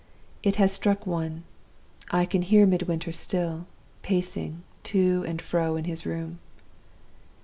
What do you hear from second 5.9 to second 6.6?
room.